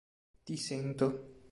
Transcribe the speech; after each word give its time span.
Ti 0.45 0.55
sento 0.57 1.37